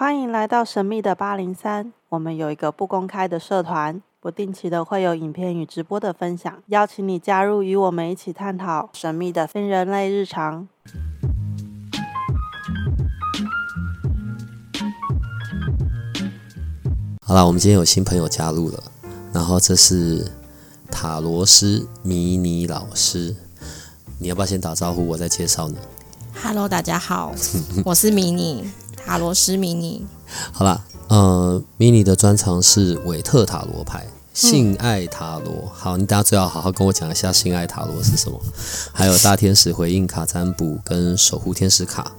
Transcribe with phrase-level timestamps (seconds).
[0.00, 1.92] 欢迎来到神秘的八零三。
[2.08, 10.66] 我们有一个不公开的社团，不定期的会有影片与直播的分享，邀请你加入，与我们一起探讨神秘的非人类日常。
[17.20, 18.82] 好了，我们今天有新朋友加入了，
[19.34, 20.32] 然后这是
[20.90, 23.36] 塔罗师迷你老师，
[24.18, 25.76] 你要不要先打招呼，我再介绍你
[26.42, 27.34] ？Hello，大家好，
[27.84, 28.64] 我是迷你
[29.04, 30.04] 塔罗师迷你。
[30.52, 35.68] 好啦，呃，迷你的专长是韦特塔罗牌、性爱塔罗。
[35.72, 38.40] 好，你大家最好好好跟我讲一下性爱塔罗是什么，
[38.92, 42.12] 还有大天使回应卡占卜跟守护天使卡。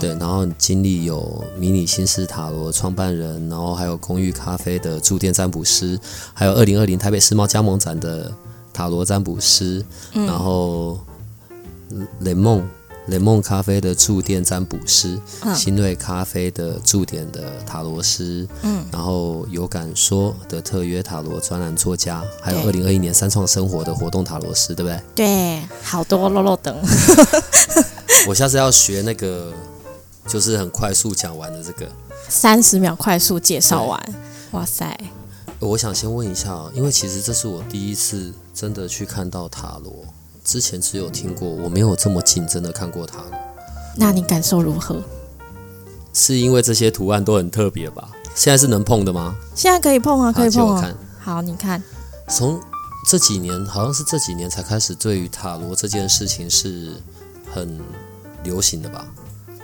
[0.00, 5.98] 对，然后经历有迷你新式塔罗创办人，然后还有公寓咖啡的驻店占卜师，
[6.32, 8.32] 还有二零二零台北世贸加盟展的
[8.72, 10.98] 塔罗占卜师，然后
[12.20, 12.66] 雷梦
[13.08, 15.20] 雷梦咖啡的驻店占卜师，
[15.54, 25.00] 新锐咖啡的驻点的塔罗师，嗯，然后有感说的特约塔罗专栏作家，还有二零二一年三创生活的活动塔罗师，对不对？
[25.14, 26.74] 对，好多漏漏等。
[28.26, 29.52] 我下次要学那个，
[30.26, 31.86] 就是很快速讲完的这个。
[32.28, 34.14] 三十秒快速介绍完，
[34.52, 34.98] 哇塞！
[35.60, 40.04] 我想先问一下哦，因为其实这是我第一次真的去看到塔罗，
[40.44, 43.38] 之前只有听过，我没有这么近真的看过塔罗，
[43.96, 45.02] 那你感受如何？
[46.12, 48.10] 是因为这些图案都很特别吧？
[48.34, 49.34] 现在是能碰的吗？
[49.54, 50.94] 现在可以碰啊，可以碰。
[51.18, 51.82] 好，你看，
[52.28, 52.60] 从
[53.08, 56.92] 这几年，好像是这几年才开始对于塔罗这件事情是
[57.52, 57.80] 很
[58.42, 59.06] 流行的吧？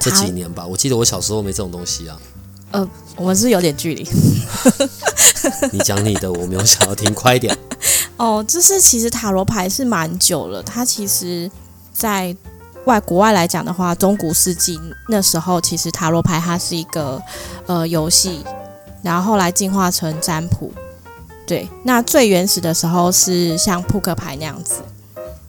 [0.00, 2.18] 这几年吧，我记得我小时候没这种东西啊。
[2.70, 4.08] 呃我们是有点距离
[5.72, 7.54] 你讲你的，我没有想要听，快一点。
[8.20, 8.44] 哦。
[8.46, 11.50] 就是其实塔罗牌是蛮久了，它其实
[11.92, 12.36] 在
[12.84, 17.20] 外国外来讲的话，中古世纪那时候，其实塔罗牌它是一个
[17.66, 18.44] 呃游戏，
[19.02, 20.72] 然后后来进化成占卜。
[21.46, 24.82] 对，那最原始的时候是像扑克牌那样子。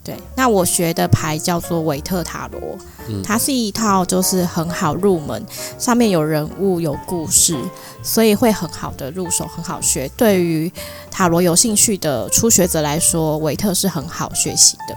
[0.03, 2.75] 对，那我学的牌叫做维特塔罗，
[3.23, 5.45] 它是一套就是很好入门，
[5.77, 7.55] 上面有人物有故事，
[8.01, 10.09] 所以会很好的入手，很好学。
[10.17, 10.71] 对于
[11.11, 14.95] 塔罗有兴趣的初学者来说，维特是很好学习的。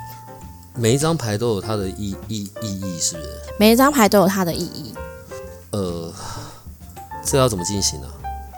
[0.75, 3.29] 每一张牌都有它的意意意义，是不是？
[3.59, 4.95] 每一张牌都有它的意义。
[5.73, 6.11] 呃，
[7.23, 8.07] 这要怎么进行呢、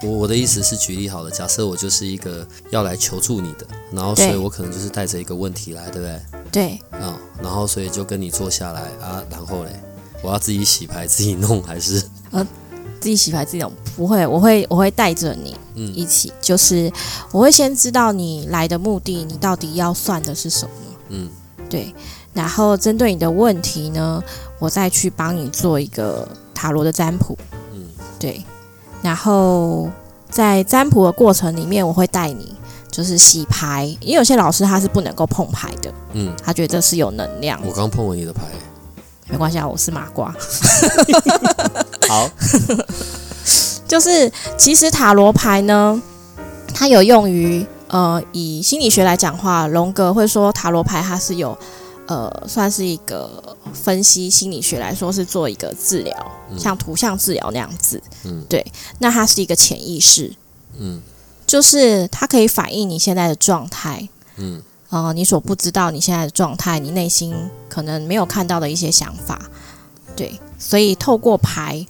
[0.03, 6.21] 我我的意思是举例好了，假设我就是一个要来求助你的，然后所以我可能就是带着一个问题来，对不对？
[6.53, 9.71] 对，啊、然后所以就跟你坐下来啊，然后嘞，
[10.23, 12.03] 我要自己洗牌自己弄还是？
[12.31, 12.47] 呃
[12.99, 16.91] 自己洗牌自己弄，不会，我会我会带着你嗯一起，就是
[17.31, 20.71] 我会先知道你来的目的，你到底要算的是什么。
[21.11, 21.29] 嗯
[21.69, 21.95] 对，
[22.33, 24.23] 然后针对你的问题呢，
[24.59, 27.37] 我再去帮你做一个塔罗的占卜。
[27.73, 27.87] 嗯
[28.19, 28.43] 对，
[29.03, 29.89] 然后
[30.29, 32.55] 在占卜的过程里面，我会带你
[32.91, 37.61] 就是洗牌，因为有些老师他是不能够碰牌的，嗯，他觉得这是有能量。
[37.65, 38.43] 我刚碰完你的牌，
[39.29, 40.35] 没关系啊，我是麻瓜。
[42.09, 42.29] 好，
[43.87, 46.01] 就是其实塔罗牌呢，
[46.75, 51.57] 它有用于呃，以心理学来讲话，荣格会说塔罗牌它是有
[52.07, 58.03] 呃，算是一个分析心理学来说是做一个治疗，像图像治疗那样子。
[58.25, 58.65] 嗯，对，
[58.99, 60.35] 那它是一个潜意识，
[60.79, 61.03] 嗯。
[61.47, 64.09] 就是它可以反映你现在的状态。
[64.37, 64.63] 嗯。
[64.89, 67.35] 呃，你所不知道你现在的状态，你内心
[67.69, 69.51] 可能没有看到的一些想法，
[70.15, 71.85] 对，所以透过牌，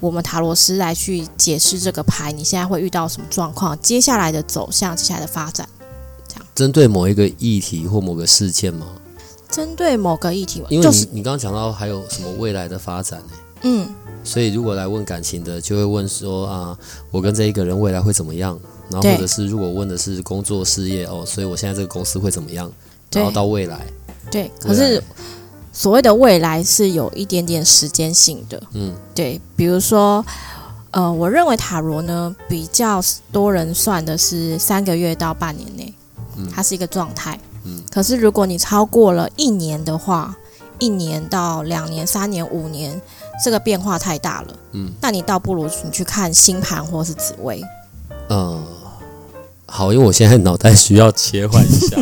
[0.00, 5.68] 我们塔罗斯来去解释这个牌，你现在会遇到什么状况，接下来的走向，接下来的发展，
[6.52, 8.86] 针对某一个议题或某个事件吗？
[9.50, 13.32] 针对某个议题，因为就是你你刚刚讲到还有什么未来的发展呢？
[13.62, 13.88] 嗯，
[14.24, 16.78] 所以如果来问感情的，就会问说啊，
[17.10, 18.58] 我跟这一个人未来会怎么样？
[18.90, 22.70] 然后或者是如果问的是工作事业哦，所以我现在这个公司会怎么样？
[23.12, 23.84] 然后到未来，
[24.30, 25.02] 对，可是
[25.72, 30.24] 所谓的未来是有一点点时间性的，嗯对，比如说，
[30.92, 33.02] 呃，我认为塔罗呢比较
[33.32, 35.92] 多人算的是三个月到半年内，
[36.36, 37.38] 嗯它是一个状态。
[37.64, 40.36] 嗯可是如果你超过了一年的话，
[40.78, 43.00] 一年到两年、三年、五年，
[43.44, 44.56] 这个变化太大了。
[44.72, 47.62] 嗯那你倒不如你去看星盘或是紫微。
[48.28, 48.62] 呃，
[49.66, 51.96] 好，因为我现在脑袋需要切换一下，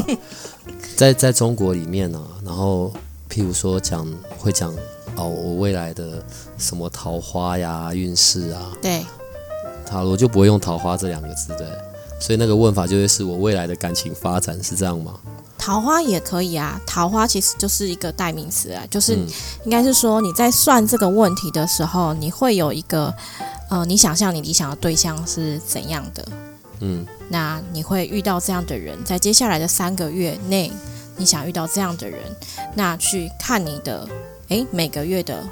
[0.97, 2.93] 在在中国里面呢、然后
[3.31, 4.07] 譬如说讲
[4.39, 4.73] 会讲
[5.17, 6.23] 哦，我未来的
[6.59, 9.05] 什么桃花呀、运势啊，对
[9.87, 11.67] 塔罗就不会用桃花这两个字，对，
[12.21, 15.15] 所以那个问法就会是我未来的感情发展是这样吗？
[15.69, 19.27] 桃花也可以啊，桃花其实就是一个代名词啊，就是嗯
[19.67, 23.15] 应该是说你在算这个问题的时候，你会有一个
[23.69, 26.27] 呃，你想象你理想的对象是怎样的？
[26.81, 30.73] 嗯那你会遇到这样的人，在接下来的三个月内，
[31.19, 32.19] 你想遇到这样的人，
[32.75, 34.09] 那去看你的
[34.49, 35.47] 诶每个月的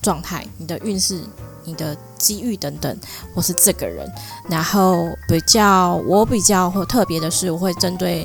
[0.00, 1.20] 状态、你的运势、
[1.64, 2.96] 你的机遇等等，
[3.34, 4.08] 或是这个人。
[4.48, 8.24] 然后比较我比较或特别的是，我会针对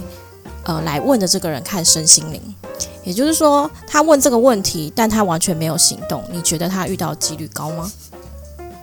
[0.69, 2.39] 呃来问的这个人看身心灵，
[3.03, 7.91] 也就是说，他问这个问题，但他完全没有行动，你觉得他遇到几率高吗？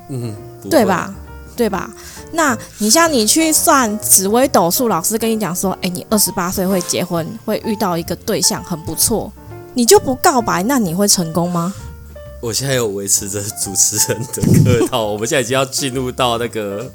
[0.09, 0.35] 嗯，
[0.69, 1.15] 对吧？
[1.57, 1.89] 对吧？
[2.33, 9.33] 那你像你去算紫微斗数，老师跟你讲说，哎，你二十八岁会结婚，会遇到一个对象很不错，
[9.75, 11.73] 你就不告白，那你会成功吗？
[12.47, 16.89] 我现在有维持着主持人的客套， 我们现在已经要进入到那个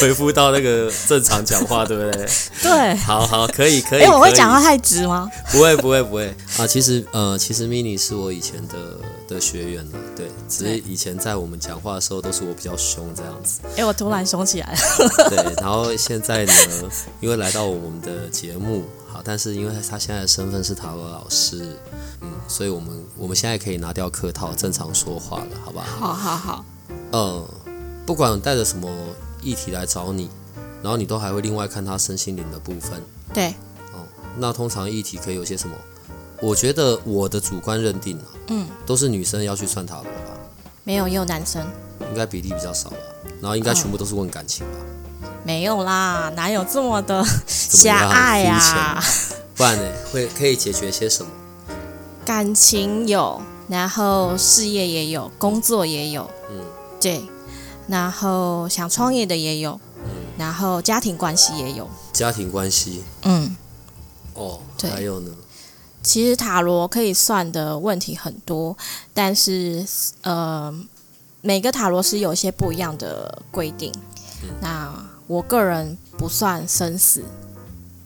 [0.00, 2.26] 恢复到那个正常讲话，对不对？
[2.62, 4.00] 对，好好，可以可以。
[4.00, 5.30] 哎，我会讲话太直吗？
[5.52, 6.66] 不会不会不会啊！
[6.66, 8.74] 其实呃，其实 mini 是我以前的
[9.28, 14.78] 的学员了，对，只是以前在我们讲话的时候都是我比较凶这样子，哎，我突然凶起来了。
[15.28, 15.54] 对。
[15.60, 16.52] 然后现在呢，
[17.20, 21.76] 因为来到我们的节目，好，但是因为他现在的身份是塔罗老师，
[22.20, 25.84] 嗯，所以我们我们现在可以拿掉客套，正常说话了，好不好？
[25.86, 26.64] 好好好，
[27.12, 27.44] 呃，
[28.04, 28.88] 不管带着什么
[29.42, 30.28] 议题来找你，
[30.82, 33.02] 然后你都还会另外看他身心灵的部分。
[33.32, 33.48] 对，
[33.94, 34.04] 哦，
[34.36, 35.74] 那通常议题可以有些什么？
[36.42, 40.38] 我觉得我的主观认定啊，嗯，都是女生要去算塔罗吧，
[40.82, 41.64] 没有，也有男生，
[42.10, 42.96] 应该比例比较少吧。
[43.40, 44.72] 然后应该全部都是问感情吧，
[45.44, 49.04] 没有啦，哪有这么的 狭隘呀啊？
[49.54, 49.82] 不然呢，
[50.12, 51.30] 会可以解决些什么？
[52.24, 56.64] 感情有，然后事业也有，工作也有，嗯。
[57.00, 57.22] 对，
[57.86, 63.04] 然后想创业的也有，嗯，然后家庭关系也有，家庭关系？
[63.24, 63.54] 嗯，
[64.32, 64.88] 哦，对。
[64.90, 65.30] 还有呢，
[66.02, 68.74] 其实塔罗可以算的问题很多，
[69.12, 69.86] 但是
[70.22, 70.74] 呃，
[71.42, 73.92] 每个塔罗师有一些不一样的规定。
[74.42, 74.48] 嗯。
[74.62, 77.24] 那我个人不算生死，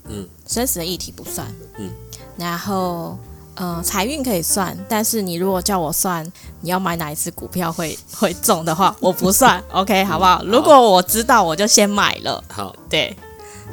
[0.09, 0.27] 嗯。
[0.47, 1.47] 生死的议题不算，
[1.77, 1.91] 嗯，
[2.39, 3.19] 然后
[3.55, 6.25] 呃，财运可以算，但是你如果叫我算
[6.63, 10.43] 你要买哪一只股票会 会中的话，我不算， OK，好不好？
[10.47, 13.15] 如果我知道，我就先买了，好，对，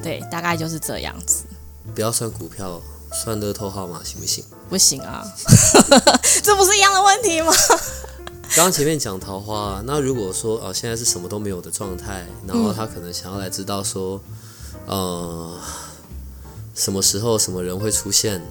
[0.04, 1.46] 对，大概就是这样子。
[1.96, 2.82] 不要算股票，
[3.14, 4.44] 算乐透号码行不行？
[4.70, 5.26] 不行啊，
[6.44, 7.54] 这不是一样的问题吗？
[8.56, 14.18] 刚刚前面讲桃花，那如果说呃现在是什么都没有的状态，然后他可能想要来知道说，
[14.86, 15.60] 呃，
[16.74, 18.42] 什么时候什么人会出现，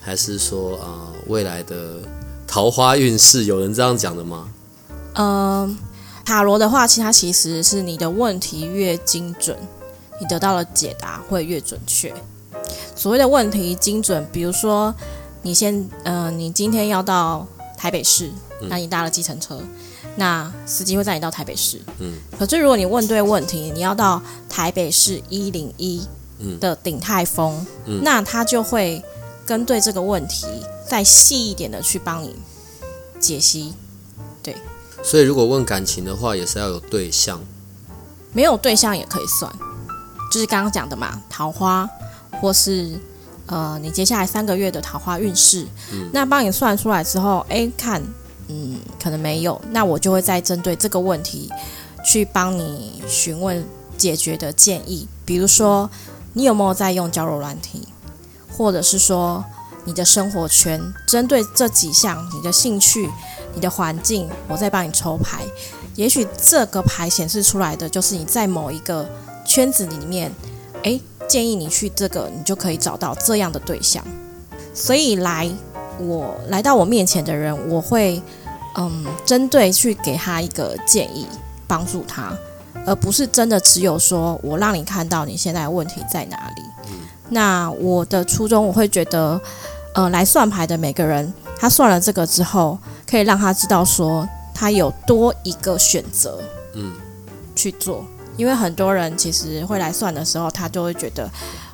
[0.00, 1.96] 还是说呃未来的
[2.46, 4.48] 桃花运势，有人这样讲的吗？
[5.14, 5.76] 嗯，
[6.24, 9.58] 塔罗的话，其实它其实是你的问题越精准，
[10.20, 12.14] 你得到的解答会越准确。
[12.94, 14.94] 所谓的问题精准，比如说
[15.42, 17.44] 你先，呃，你今天要到
[17.78, 18.30] 台北市，
[18.68, 19.58] 那你搭了计程车，
[20.16, 21.80] 那司机会载你到台北市。
[22.00, 22.12] 嗯。
[22.36, 26.04] 可是如果你问对问题，你要到台北市一零一
[26.40, 29.02] 嗯的鼎泰丰，嗯那他就会
[29.46, 30.46] 跟对这个问题
[30.86, 32.34] 再细一点的去帮你
[33.20, 33.72] 解析。
[34.42, 34.56] 对
[35.02, 37.40] 所以如果问感情的话，也是要有对象。
[38.32, 39.50] 没有对象也可以算，
[40.30, 41.88] 就是刚刚讲的嘛，桃花，
[42.40, 42.98] 或是
[43.48, 45.66] 呃，你接下来三个月的桃花运势。
[45.92, 48.02] 嗯那帮你算出来之后，哎，看，
[48.48, 51.50] 嗯，可能没有，那我就会再针对这个问题
[52.04, 53.66] 去帮你询问
[53.96, 55.90] 解决的建议，比如说
[56.34, 57.88] 你有没有在用交友软体，
[58.56, 59.44] 或者是说
[59.84, 63.10] 你的生活圈，针对这几项，你的兴趣、
[63.54, 65.42] 你的环境，我再帮你抽牌。
[65.94, 69.08] 也许这个牌显示出来的就是你在某一个
[69.44, 70.32] 圈子里面，
[70.82, 74.02] 诶，建议你去这个，你就可以找到这样的对象。
[74.72, 75.50] 所以来
[75.98, 78.22] 我来到我面前的人，我会
[78.76, 81.26] 嗯针对去给他一个建议，
[81.66, 82.32] 帮助他，
[82.86, 86.62] 而不是真的只有说我让你看到你现在的问题在哪里。
[87.30, 89.38] 那我的初衷，我会觉得，
[89.94, 96.38] 呃，来算牌的每个人，他算了这个之后，可以让他知道说，他有多一个选择
[96.74, 96.92] 嗯
[97.54, 98.02] 去做。
[98.38, 101.28] 因为很多人其实会来算的时候，他就会觉得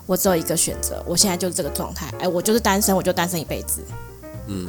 [0.06, 3.80] 我只有一个选择，我现在就是这个状态，哎，我就是单身，我就单身一辈子。
[4.48, 4.68] 嗯，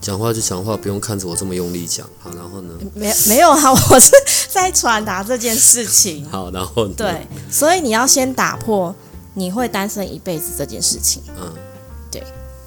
[0.00, 2.06] 讲话就讲话，不用看着我这么用力讲。
[2.18, 2.74] 好，然后呢？
[2.94, 4.12] 没没有啊， 我是
[4.50, 6.26] 在传达这件事情。
[6.30, 6.94] 好，然后呢？
[6.96, 8.94] 对，所以你要先打破
[9.34, 11.22] 你会单身一辈子这件事情。
[11.38, 11.54] 嗯
[12.10, 12.24] 对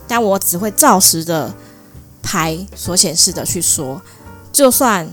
[0.07, 1.53] 但我只会照实的
[2.21, 4.01] 牌所显示的去说，
[4.51, 5.05] 就算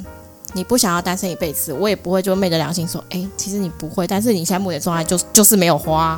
[0.52, 6.16] 你不想要单身一辈子，我也不会就昧着良心说，哎、其实你不会，但是你现在目前状态就 就是没有花。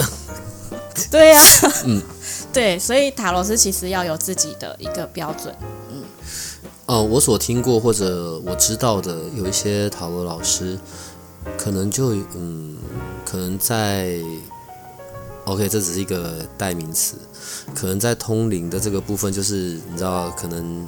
[1.11, 1.41] 对呀、
[1.85, 2.03] 嗯，
[2.53, 5.55] 对，所以塔罗斯其实要有自己的一个标准。
[5.91, 6.03] 嗯
[6.87, 10.79] 呃，我所听过或者我知道的有一些塔罗老师，
[11.57, 12.77] 可能就嗯，
[13.25, 14.17] 可能在
[15.45, 17.17] ，OK，这只是一个代名词，
[17.75, 20.87] 可能在通灵的这个部分，就是你知道，可能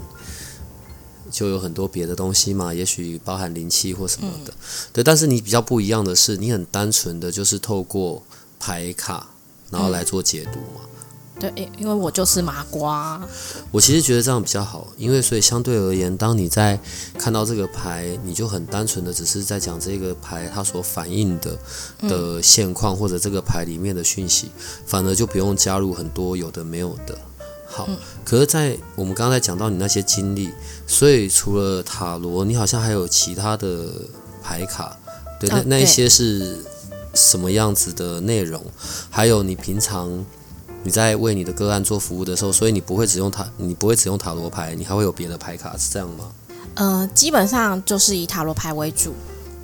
[1.35, 4.55] 就有很多别的东西嘛，也许包含灵气或什么的，
[4.93, 5.03] 对。
[5.03, 8.23] 但是你比较不一样的是，你很单纯的就是透过
[8.61, 9.27] 牌卡，
[9.69, 10.83] 然后来做解读嘛。
[11.41, 13.21] 对，因为我就是麻瓜。
[13.73, 16.79] 我其实觉得这样比较好，因为所以相对而言，当你在
[17.19, 21.59] 看到这个牌，你就很单纯的只是在讲这个牌它所反映的
[22.09, 24.53] 的现况或者这个牌里面的讯息，
[24.87, 27.19] 反而就不用加入很多有的没有的。
[27.75, 27.89] 好，
[28.25, 30.51] 可是，在我们刚才讲到你那些经历，
[30.87, 33.89] 所以除了塔罗，你好像还有其他的
[34.43, 34.97] 牌卡，
[35.41, 36.65] 对，那那一些是
[37.15, 38.65] 什么样子的内容？
[39.11, 40.25] 还有你平常。
[40.87, 46.31] 你在为你的个案做服务的时候，所以你不会只用塔，你不会只用塔罗牌，你还会有别的牌卡，是这样吗？
[46.75, 49.15] 呃，基本上就是以塔罗牌为主，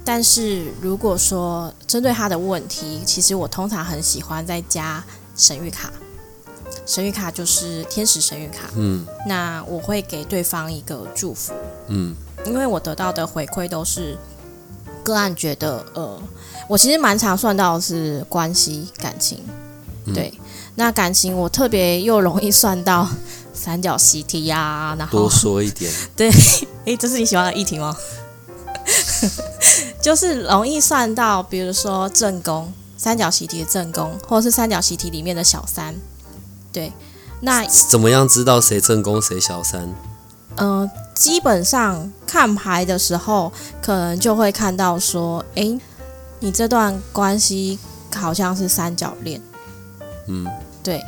[0.03, 5.05] 但是如果说针对他的问题，其实我通常很喜欢再加
[5.37, 5.93] 神谕卡。
[6.87, 11.53] 神谕卡就是天使神谕卡，嗯，那我会给对方一个祝福，
[11.89, 12.15] 嗯，
[12.47, 14.17] 因为我得到的回馈都是
[15.03, 16.21] 个案觉得，呃，
[16.69, 19.39] 我其实蛮常算到是关系感情，
[20.15, 20.33] 对。
[20.77, 23.07] 那感情我特别又容易算到
[23.53, 25.93] 三角习题呀，然后多说一点。
[26.17, 26.31] 对，
[26.87, 27.95] 诶，这是你喜欢的议题吗？
[30.01, 35.95] 就是容易算到，比如说正宫三角习题的正宫，或者是三角习题里面的小三。
[36.73, 36.93] 对，
[37.41, 39.89] 那怎么样知道谁正宫谁小三？
[40.57, 45.79] 嗯，基本上看牌的时候，可能就会看到说，诶，
[46.41, 47.79] 你这段关系
[48.15, 49.41] 好像是三角恋。
[50.27, 50.47] 嗯。
[50.83, 50.99] 对，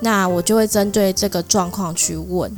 [0.00, 2.50] 那我就会针对这个状况去问。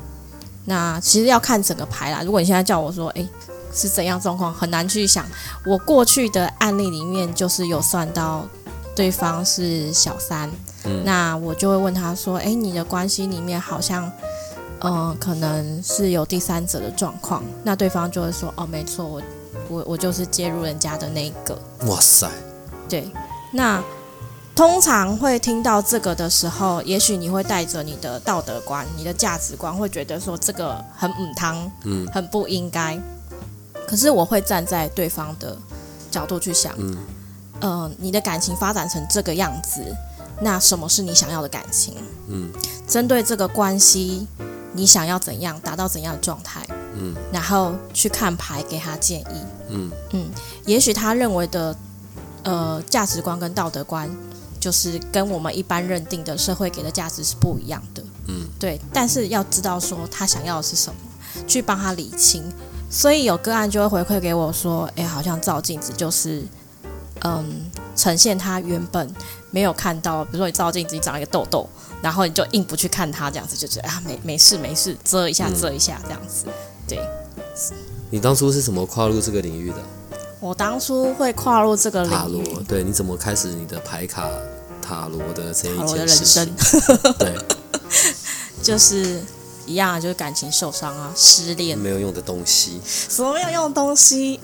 [0.67, 2.23] 那其实要看整个牌啦。
[2.23, 3.29] 如果你现在叫我说，诶，
[3.75, 5.27] 是怎样状况，很难去想。
[5.67, 8.47] 我过去的案例里面就是有算到
[8.95, 10.51] 对方是小三，
[11.05, 14.11] 那我就会问他说，诶，你的关系里面好像，
[14.81, 17.43] 嗯，可能是有第三者的状况。
[17.63, 19.23] 那对方就会说，哦，没错，我
[19.69, 21.59] 我我就是介入人家的那一个。
[21.87, 22.31] 哇塞，
[22.89, 23.09] 对，
[23.53, 23.83] 那。
[24.57, 32.97] 通常会听到这个的时候，也许你会带着你的道德观、你的价值观，会觉得说这个很母汤，嗯，很不应该。
[33.85, 35.59] 可是我会站在对方的
[36.09, 36.97] 角度去想，嗯，
[37.61, 39.85] 呃，你的感情发展成这个样子，
[40.41, 41.95] 那什么是你想要的感情？
[42.29, 42.51] 嗯，
[42.87, 44.27] 针对这个关系，
[44.73, 46.67] 你想要怎样达到怎样的状态？
[46.97, 50.31] 嗯，然后去看牌给他建议，嗯嗯，
[50.67, 51.77] 也许他认为的
[52.43, 54.09] 呃价值观跟道德观。
[54.61, 58.81] 就是跟我们一般认定的社会给的价值是不一样的，嗯，对。
[58.95, 60.99] 但是要知道说他想要的是什么，
[61.47, 62.43] 去帮他理清。
[62.89, 66.43] 所以有个案就会回馈给我说：“哎，好像照镜子就是，
[67.25, 69.13] 嗯，呈现他原本
[69.51, 70.25] 没有看到。
[70.25, 71.69] 比如说你照镜子，你长了一个痘痘，
[72.01, 76.47] 然后你就硬不去看它，这样子就觉得啊，没没事没事，遮一下遮一下这样子。
[76.87, 76.99] 对。
[78.11, 79.77] 你当初是怎么跨入这个领域的？
[80.41, 84.29] 我当初会跨入这个领域，对，你怎么开始你的牌卡？
[84.87, 86.55] 塔罗的这一件事情，
[87.19, 87.35] 对，
[88.63, 89.19] 就是
[89.65, 94.39] 一样，就是感情受伤啊，失恋，没有用的东西，什么没有用的东西？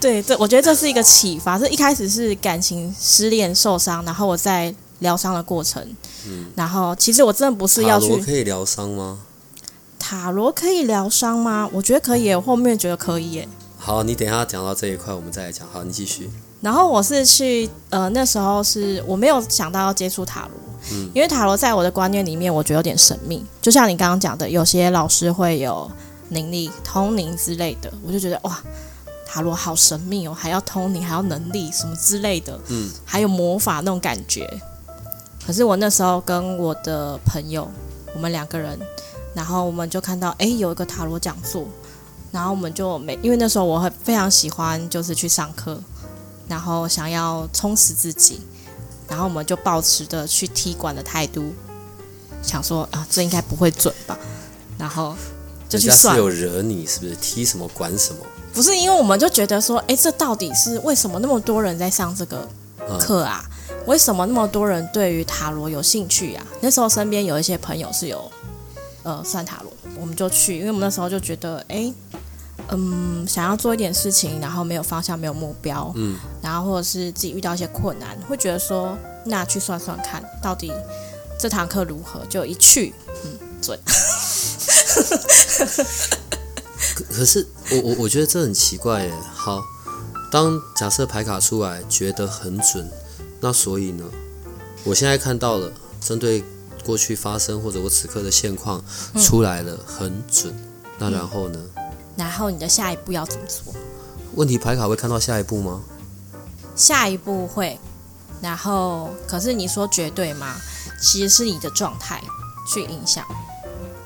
[0.00, 1.58] 对，这我觉得这是一个启发。
[1.58, 5.82] 这一开始是感情失恋受伤，然后我在疗伤的过程，
[6.26, 9.18] 嗯，然后其实我真的不是要去可以疗伤吗？
[9.98, 11.68] 塔罗可以疗伤吗？
[11.72, 13.48] 我觉得可以，我后面觉得可以耶。
[13.76, 15.66] 好，你等一下讲到这一块，我们再来讲。
[15.72, 16.30] 好，你继续。
[16.60, 20.50] 然后我是去，呃，那时候是我没有想到要接触塔罗，
[20.92, 23.44] 嗯，因为塔罗在我的观念里面，我觉得有点神秘。
[23.62, 25.88] 就像你刚刚讲的，有些老师会有
[26.30, 28.60] 灵力通灵之类的，我就觉得哇，
[29.28, 34.48] 塔罗好神秘哦，还要通灵，还要能力什么之类的，嗯，还有魔法那种感觉。
[35.46, 37.70] 可是我那时候跟我的朋友，
[38.14, 38.78] 我们两个人，
[39.34, 41.66] 然后我们就看到，哎，有一个塔罗讲座，
[42.32, 45.78] 然后我们就每，因为那时候我很非常喜欢，就是去上课。
[46.48, 48.40] 然后想要充实自己，
[49.06, 51.52] 然后我们就保持着去踢馆的态度，
[52.42, 54.18] 想说啊，这应该不会准吧？
[54.78, 55.14] 然后
[55.68, 56.16] 就去算。
[56.16, 57.14] 有惹你是不是？
[57.16, 58.20] 踢什么管什么？
[58.58, 62.44] 不是，因为我们就觉得说，哎，这到底是为什么那么多人在上这个
[62.98, 63.40] 课啊？
[63.86, 66.44] 为什么那么多人对于塔罗有兴趣呀？
[66.60, 68.28] 那时候身边有一些朋友是有
[69.04, 71.94] 呃算塔罗，我们就去，因为我们那时候就觉得，哎。
[72.70, 80.72] 嗯，想要做一点事情，然后没有方向，没有目标，嗯，然后或者是自己遇到一些困难，会觉得说，那去算算看，到底
[81.38, 82.20] 这堂课如何？
[82.28, 82.92] 就一去，
[83.24, 83.78] 嗯，准。
[86.98, 89.12] 可可是我我我觉得这很奇怪耶。
[89.32, 89.62] 好，
[90.32, 92.90] 当假设牌卡出来觉得很准，
[93.40, 94.04] 那所以呢，
[94.82, 96.42] 我现在看到了针对
[96.84, 98.82] 过去发生或者我此刻的现况
[99.14, 100.52] 出来了很准，
[100.98, 101.60] 那然后呢？
[102.16, 103.72] 然后你的下一步要怎么做？
[104.34, 105.82] 问题牌卡会看到下一步吗？
[106.74, 107.78] 下一步会，
[108.42, 110.56] 然后可是你说绝对吗？
[111.00, 112.20] 其实是你的状态
[112.66, 113.24] 去影响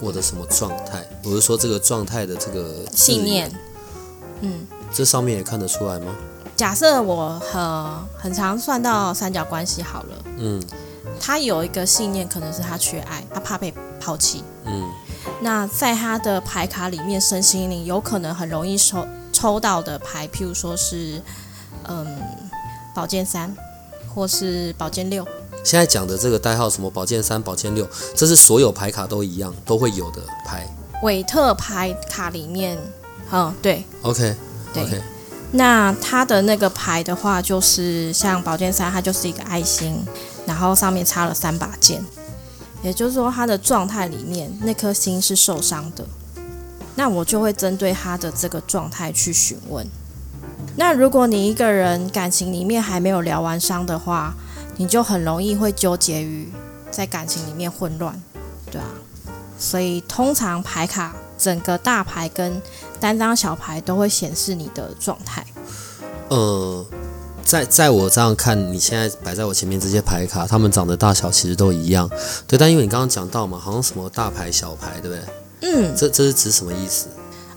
[0.02, 1.06] 我的什么状态？
[1.22, 3.50] 我是说这个状态的这个信念，。
[4.40, 6.12] 嗯，这上面也看得出来吗？
[6.56, 7.62] 假设我很
[8.18, 10.62] 很常算到三角关系好了，嗯
[11.20, 14.42] 他有一个信念，可能是他缺爱，他怕被抛弃。
[14.66, 14.90] 嗯
[15.40, 21.22] 那在他的牌卡里面，身心灵有可能很容易抽抽到的牌，譬如说是
[21.84, 22.06] 嗯
[22.92, 23.54] 宝剑三，
[24.12, 25.26] 或是宝剑六。
[25.64, 30.66] 现在讲的这个代号什么宝剑三、宝剑六，这是所有牌卡都一样都会有的牌。
[31.02, 32.78] 韦特牌卡里面，
[33.30, 34.34] 嗯，对 OK
[34.72, 35.02] 对。
[35.52, 40.02] 那它的那个牌的话，就是像宝剑三，它就是一个爱心，
[40.46, 42.02] 然后上面插了三把剑，
[42.82, 46.04] 也就是说，他的状态里面那颗心是受伤的。
[46.94, 49.86] 那我就会针对他的这个状态去询问。
[50.76, 54.34] 那如果你一个人感情里面还没有疗完伤的话，
[54.82, 56.50] 你就很容易会纠结于
[56.90, 58.20] 在感情里面混乱，
[58.68, 58.88] 对啊。
[59.56, 62.60] 所以通常牌卡整个大牌跟
[62.98, 65.46] 单张小牌都会显示你的状态。
[66.30, 66.84] 呃，
[67.44, 72.10] 在在我这样看，你现在摆在我前面这些牌卡，它们长的大小其实都一样，
[72.48, 72.58] 对。
[72.58, 75.24] 但因为你刚刚讲到嘛，好像什么大牌、小牌，对不对？
[75.60, 77.06] 嗯，这这是指什么意思？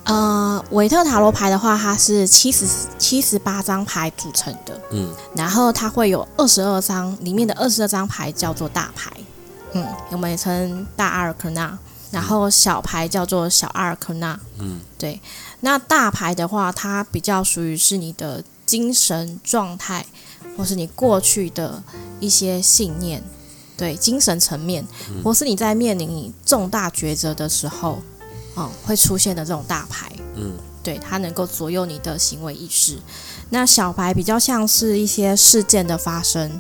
[0.06, 2.66] 呃，韦特塔罗牌的话，它是七十
[2.98, 5.14] 七十八张牌组成的，嗯。
[5.36, 9.12] 然后它会有二十二张，里面的二十二张牌叫做大牌，
[9.74, 11.78] 嗯，我们也称大阿尔克纳，
[12.12, 14.80] 然后小牌叫做小阿尔克纳，嗯。
[14.98, 15.20] 对。
[15.62, 20.06] 那大牌的话，它比较属于是你的精神状态，
[20.56, 21.82] 或是你过去的
[22.20, 23.24] 一些信念，
[23.76, 24.86] 对精神层面，
[25.24, 28.04] 或是你在面临你重大抉择的时候，
[28.56, 32.98] 哦，会出现的这种大牌，嗯对，它能够左右你的行为意识。
[33.50, 36.60] 那小牌比较像是一些事件的发生，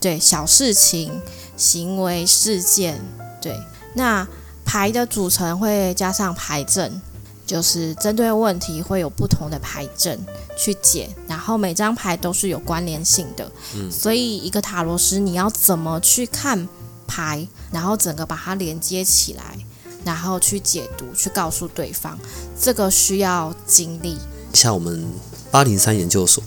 [0.00, 1.20] 对，小事情、
[1.56, 3.00] 行为事件，
[3.40, 3.58] 对。
[3.94, 4.26] 那
[4.64, 7.00] 牌的组成会加上牌阵，
[7.46, 10.18] 就是针对问题会有不同的牌阵
[10.56, 13.50] 去解，然后每张牌都是有关联性的。
[13.76, 16.68] 嗯所以一个塔罗师你要怎么去看
[17.06, 19.58] 牌，然后整个把它连接起来，
[20.04, 22.18] 然后去解读，去告诉对方，
[22.60, 24.18] 这个需要经历。
[24.52, 25.04] 像我们
[25.50, 26.42] 八零三研究所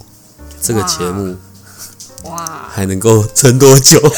[0.62, 1.36] 这个节目
[2.24, 4.00] 哇，还能够撑多久？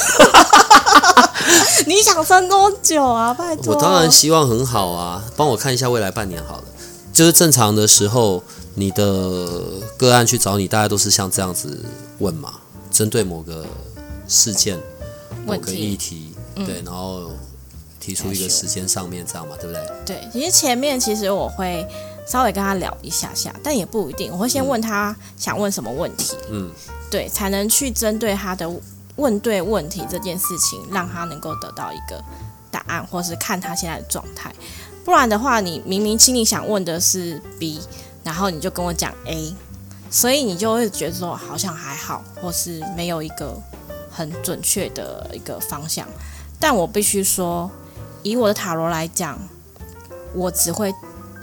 [1.87, 3.35] 你想撑多久啊？
[3.35, 6.65] 拜托，我当然希望很好啊，帮我看一下未来半年好了。
[7.13, 8.43] 就是正常的时候，
[8.75, 9.61] 你的
[9.97, 11.85] 个案去找你，大家都是像这样子
[12.19, 12.55] 问嘛，
[12.91, 13.67] 针对某个
[14.29, 14.79] 事件、
[15.45, 17.33] 某个议题，对，然后
[18.01, 19.87] 提出一个时间上面这样嘛，对不对？
[20.07, 21.87] 对，其实前面其实我会
[22.27, 26.73] 稍微跟他聊一下下，但也不一定，我会先问他想问什么问题，嗯，
[27.11, 28.69] 对，才能去针对他的
[29.17, 32.25] 问对问题这件事情，让他能够得到一个
[32.71, 34.51] 答案，或是看他现在的状态。
[35.05, 37.81] 不然的话，你明明心里想问的是 B，
[38.25, 39.55] 然后你就跟我讲 A，
[40.11, 43.61] 所以你就会觉得说好像还好，或是没有一个
[44.11, 46.07] 很准确的一个方向。
[46.59, 47.71] 但我必须说，
[48.23, 49.39] 以我的塔罗来讲，
[50.35, 50.95] 我只会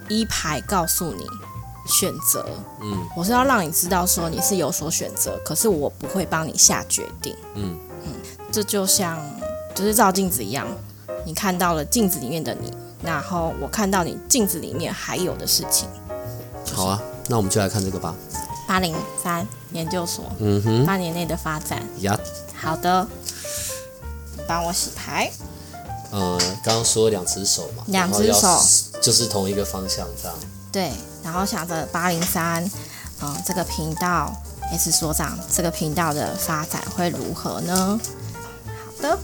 [0.07, 1.25] 一排告诉你
[1.87, 2.45] 选择，
[2.81, 7.35] 嗯我是要让你知道说你是有所选择，可是我不会帮你下决定。
[7.55, 8.13] 嗯嗯
[8.51, 9.19] 这就像
[9.75, 10.67] 就是照镜子一样，
[11.25, 12.71] 你看到了镜子里面的你，
[13.03, 15.87] 然后我看到你镜子里面还有的事情。
[16.73, 18.13] 好啊，那我们就来看这个吧。
[18.67, 22.19] 八零三研究所嗯哼，八年内的发展，呀，
[22.53, 23.07] 好的，
[24.47, 25.31] 帮我洗牌。
[26.11, 28.59] 呃，刚刚说两只手嘛，两只手
[29.01, 30.37] 就是同一个方向这样。
[30.71, 30.91] 对，
[31.23, 32.63] 然后想着八零三，
[33.21, 34.33] 嗯，这个频道
[34.71, 37.99] S 所长这个频道的发展会如何呢？
[38.97, 39.19] 好的，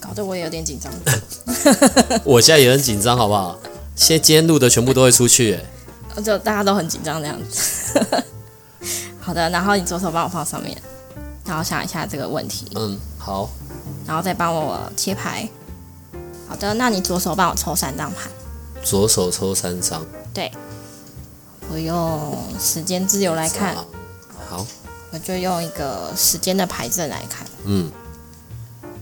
[0.00, 0.92] 搞得我也有点紧张。
[2.24, 3.58] 我现在也很紧张，好不好？
[3.94, 5.54] 现在今天录的全部都会出去、
[6.14, 8.24] 欸，就大家都很紧张这样子。
[9.20, 10.76] 好的，然后你左手帮我放上面，
[11.44, 13.48] 然后想一下这个问题，嗯，好，
[14.06, 15.48] 然后再帮我切牌。
[16.48, 18.30] 好的，那你左手帮我抽三张牌。
[18.84, 20.52] 左手抽三张对，
[21.72, 23.74] 我用时间自由来看，
[24.48, 24.64] 好，
[25.10, 27.44] 我就用一个时间的牌阵来看。
[27.64, 27.90] 嗯，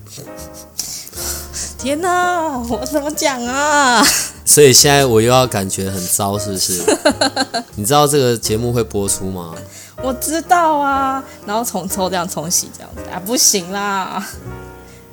[1.76, 4.02] 天哪，我怎么讲啊？
[4.46, 6.82] 所以现在我又要感觉很糟，是不是？
[7.76, 9.54] 你知道这个节目会播出吗？
[10.02, 14.26] 我知道啊，然后重抽这样冲洗这样子啊，不行啦。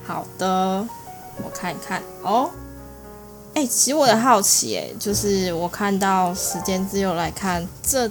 [0.03, 0.87] 好的，
[1.43, 2.49] 我看一看哦。
[3.53, 8.09] 哎、其实我很好奇，哎，就是我看到时间之流来看，这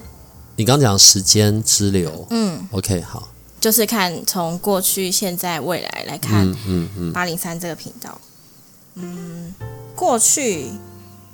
[0.57, 8.21] 你刚讲时间之流嗯，，OK，好，就是看从过去、现在、未来来看嗯嗯嗯，八零三这个频道。
[8.97, 9.55] 嗯，
[9.97, 10.67] 过去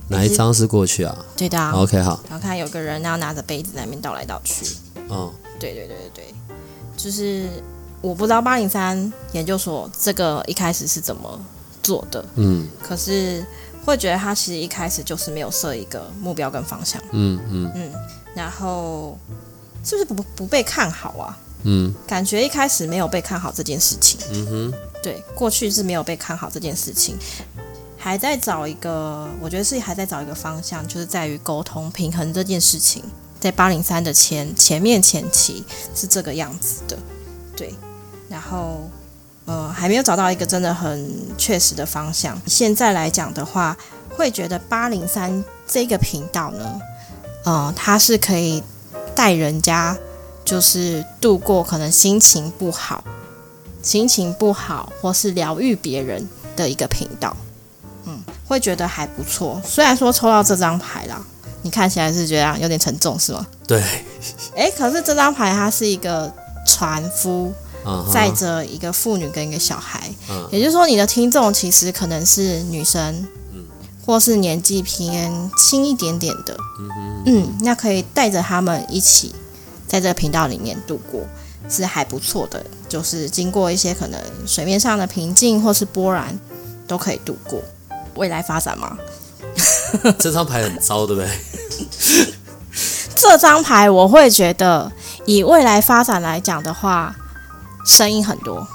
[0.09, 4.64] 哪一张是过去啊对的、啊，？OK，好，然后看有个人然后拿着杯子在那边倒来倒去。
[5.09, 6.35] 哦，对对对对对，
[6.97, 7.49] 就是
[8.01, 11.41] 我不知道八零三研究所这个一开始是怎么
[11.83, 12.69] 做的，嗯。
[12.83, 13.45] 可是
[13.85, 17.73] 会觉得他其实一开始就是没有设一个目标跟方向，嗯嗯。
[17.75, 17.93] 嗯，
[18.35, 19.19] 然后
[19.85, 21.39] 是不是不不被看好啊？
[21.65, 21.93] 嗯。
[22.07, 27.17] 感觉一开始没有被看好这件事情，嗯哼，对，过去是没有被看好这件事情，
[27.97, 33.03] 还在找一个，我觉得是还在找一个方向，就是在于沟通平衡这件事情，
[33.41, 36.99] 在八零三的前前面前期是这个样子的，
[37.57, 37.75] 对，
[38.29, 38.88] 然后
[39.47, 42.40] 呃还没有找到一个真的很确实的方向。
[42.47, 43.77] 现在来讲的话，
[44.16, 46.81] 会觉得八零三这个频道呢，
[47.45, 48.62] 呃，它是可以
[49.14, 49.97] 带人家
[50.45, 53.03] 就是度过可能心情不好。
[53.83, 57.37] 心情不好或是疗愈别人的一个频道，
[58.05, 59.62] 嗯，会觉得还不错。
[59.64, 61.25] 虽然说抽到这张牌啦，
[61.62, 63.47] 你看起来是觉得有点沉重，是吗？
[63.64, 63.81] 对，
[64.57, 66.35] 诶，可是这张牌它是一个
[66.77, 67.53] 船夫
[68.12, 73.65] 载着一个妇女跟一个小孩，嗯也就是说，你的听众其实可能是女生，嗯
[74.05, 79.35] 或是年纪偏轻一点点的，嗯哼，嗯，那可以带着他们一起
[79.87, 81.21] 在这个频道里面度过，
[81.71, 82.65] 是还不错的。
[82.89, 86.39] 就是经过一些可能水面上的平静或是波澜，
[86.87, 87.61] 都可以度过。
[88.15, 88.97] 未来发展吗？
[90.19, 91.31] 这张牌很糟，对不对？
[93.17, 94.93] 这张牌我会觉得，
[95.27, 97.15] 以未来发展来讲的话，
[97.85, 98.67] 声音很多，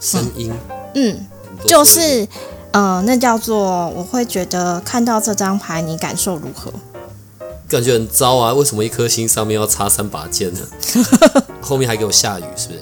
[0.00, 0.52] 声音，
[0.94, 1.26] 嗯，
[1.66, 2.28] 就是
[2.72, 6.72] 呃，那叫做我会觉得看到这张牌，你感受如何？
[7.68, 8.52] 感觉很糟啊！
[8.52, 10.60] 为什么一颗星上面要插三把剑呢？
[11.60, 12.74] 后面还给我下雨，是不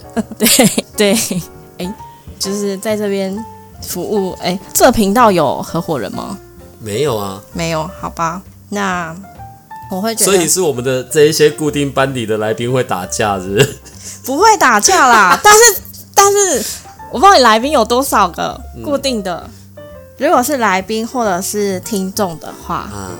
[0.44, 0.66] 是？
[0.96, 1.42] 对对，
[1.78, 1.94] 哎，
[2.38, 3.34] 就是在这边
[3.80, 4.32] 服务。
[4.42, 6.38] 哎，这频道有合伙人吗？
[6.80, 8.42] 没有啊，没有，好吧。
[8.68, 9.16] 那
[9.90, 13.78] 我会觉得所以是我们的这一些固定班底的来宾会打架，是不是？
[14.24, 15.38] 不会打架啦。
[15.42, 15.76] 但是
[16.14, 16.64] 但是
[17.12, 19.48] 我不知道你来宾有多少个固定的。
[20.16, 23.10] 如果是来宾或者是听众的话，啊，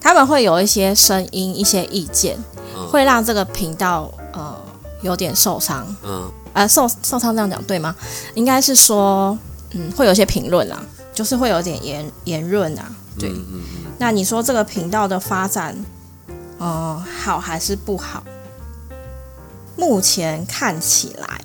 [0.00, 2.38] 他们会有一些声音、一些意见，
[2.76, 4.56] 嗯会让这个频道呃
[5.02, 5.84] 有点受伤。
[6.04, 7.94] 嗯呃，受受伤这样讲对吗？
[8.34, 9.36] 应该是说，
[9.72, 10.80] 嗯，会有一些评论啦，
[11.12, 12.88] 就是会有点言言论啊。
[13.18, 13.32] 对，
[13.98, 15.76] 那你说这个频道的发展，
[16.58, 18.22] 呃，好还是不好？
[19.76, 21.40] 目前看起来，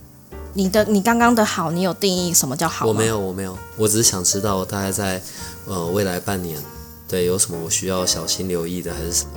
[0.53, 2.89] 你的你刚刚的好，你有定义什么叫好吗？
[2.89, 5.21] 我没有，我没有，我只是想知道大概在
[5.67, 6.59] 呃未来半年，
[7.07, 9.31] 对，有什么我需要小心留意的，还是什么？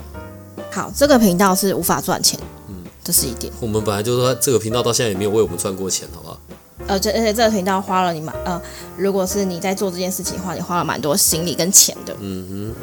[0.72, 3.52] 好，这个频道是无法赚钱，嗯，这是一点。
[3.60, 6.40] 我们本来就说这个频道到现在也没有为我们赚过钱，好不好？
[6.86, 8.60] 呃，这而且这个频道花了你蛮呃，
[8.96, 12.14] 如果是你在做这件事情的话，你花了蛮多心力跟钱的。
[12.20, 12.74] 嗯哼，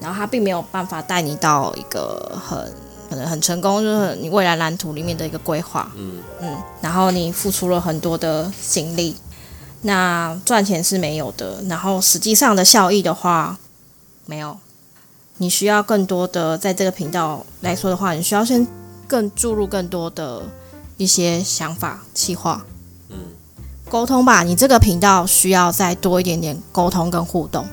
[0.00, 2.72] 然后他并没有办法带你到一个很
[3.08, 6.22] 可能很成功，就是你未来蓝图里面的一个规划，嗯。
[6.40, 9.16] 嗯，然后你付出了很多的心力，
[9.82, 13.58] 那赚钱是没有的，然后实际上的效益的话，
[14.26, 14.56] 没有，
[15.38, 18.66] 你需要更多的在这个频道来说的话，你需要先
[19.06, 20.42] 更注入更多的
[20.96, 22.64] 一些想法、计划。
[23.08, 23.16] 嗯。
[23.90, 27.66] 沟通吧，你这个频道需要再多一点点沟通跟互动。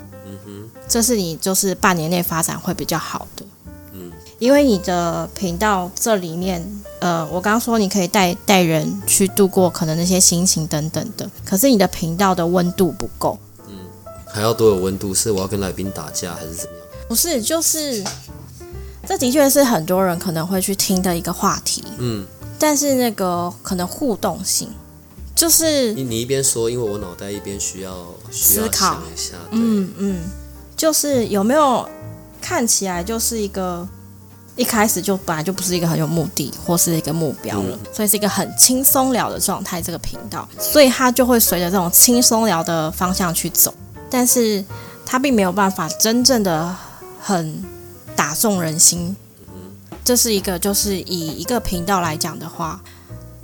[0.88, 3.46] 这是你就是半年内发展会比较好的，
[3.94, 4.12] 嗯。
[4.40, 6.64] 因为你的频道这里面，
[7.00, 13.74] 呃，我刚刚说你可以带带人去度过可能那些心情等等的，可是你的频道的温度不够，嗯，
[14.28, 16.86] 还要多有温度，是我要跟来宾打架还是怎么样？
[17.08, 18.04] 不是，就是
[19.08, 22.24] 这的确是很多人可能会去听的一个话题，嗯，
[22.60, 24.70] 但是那个可能互动性，
[25.34, 28.94] 就是你你一边说，因为我脑袋一边需要需要思考。
[28.94, 30.20] 想一下，嗯嗯，
[30.78, 31.90] 就是有没有
[32.40, 33.86] 看起来就是一个
[34.56, 39.82] 一开始就本来就不是一个很有目的或是一个目标了，所以是一个很轻松聊的状态。
[39.82, 43.74] 这个频道，所以它就会随着这种轻松聊的方向去走，
[44.10, 44.64] 但是
[45.06, 46.76] 它并没有办法真正的
[47.20, 47.64] 很
[48.16, 49.16] 打中人心。
[50.04, 52.80] 这是一个，就是以一个频道来讲的话，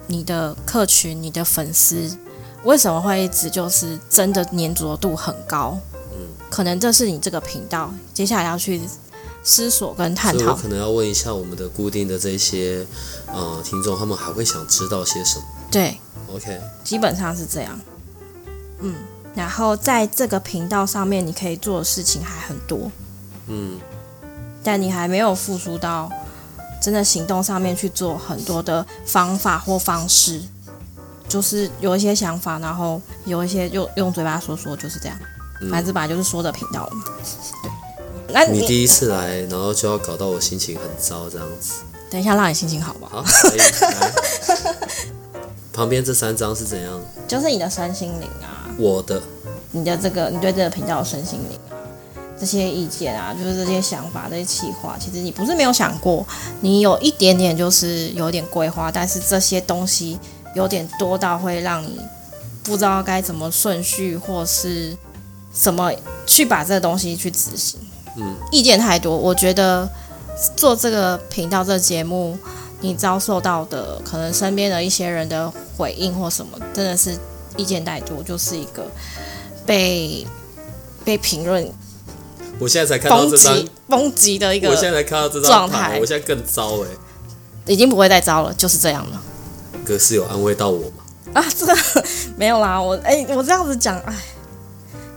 [0.08, 2.16] 你的客群、你的粉丝
[2.64, 5.78] 为什么会一直就是真的粘着度很高？
[6.54, 8.80] 可能这是你这个频道接下来要去
[9.44, 10.52] 思索跟探讨。
[10.52, 12.86] 我可能要问一下我们的固定的这些
[13.26, 15.98] 呃听众，他们还会想知道些什么对
[16.32, 17.82] ，？OK，基本上是这样。
[18.82, 18.94] 嗯，
[19.34, 22.92] 然后在这个频道上面，你可以做的事情还很多，
[23.48, 23.80] 嗯，
[24.64, 26.08] 但你还没有付出到
[26.80, 30.40] 真的行动上面去做很多的方法或方式，
[31.28, 35.18] 就是有一些想法，然后有一些用用嘴巴说说，就是这样。
[35.64, 37.04] 嗯反正本来就是说的频道嘛。
[37.62, 37.72] 对，
[38.34, 41.84] 那你你第一次来，然后就要搞到我心情很糟这样子。
[42.10, 43.08] 等一下让你心情好吧？
[43.12, 44.14] 好，可以来。
[45.74, 47.02] 旁边这三张是怎样？
[47.28, 49.20] 就是你的身心灵啊，我的，
[49.72, 51.74] 你的这个你对这个频道的身心灵啊，
[52.40, 56.24] 这些意见啊，就是这些想法、这些企划，其实你不是没有想过，
[56.62, 60.20] 你有一点点就是有点规划，但是这些东西
[60.54, 62.00] 有点多到会让你
[62.62, 64.96] 不知道该怎么顺序或是
[65.54, 65.94] 怎么
[66.26, 67.80] 去把这个东西去执行。
[68.18, 69.90] 嗯，意见太多，我觉得
[70.56, 72.38] 做这个频道、这个节目，
[72.82, 77.18] 你遭受到的可能身边的一些人的回应或什么，真的是
[77.56, 78.86] 意见太多，就是一个
[79.66, 80.28] 被
[81.04, 81.72] 被评论
[82.60, 86.88] 我现在才看到这张击，抨击的一个我现，在才看到这张状，态我现在更糟哎、
[87.66, 89.22] 已经不会再糟了，就是这样了
[89.84, 91.04] 可是有安慰到我吗？
[91.34, 91.44] 啊！
[91.58, 91.76] 这个
[92.38, 94.14] 没有啦，我哎、我这样子讲，哎，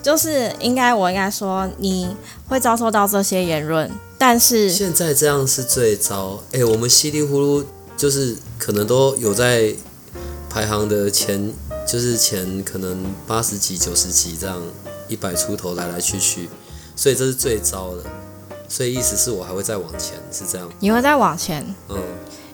[0.06, 2.16] 就是应该我应该说你
[2.46, 6.38] 会遭受到这些言论，但是现在这样是最糟。
[6.52, 7.66] 哎、我们稀里糊涂
[7.96, 9.74] 就是可能都有在
[10.48, 11.52] 排行的前，
[11.84, 14.62] 就是前可能八十几、九十几这样，
[15.08, 16.48] 一百出头来来去去，
[16.94, 18.04] 所以这是最糟的。
[18.68, 20.70] 所以意思是我还会再往前，是这样。
[20.78, 22.00] 你会再往前，嗯，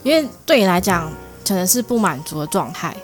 [0.01, 1.13] 因为对你来讲
[1.47, 2.97] 可能是不满足的状态。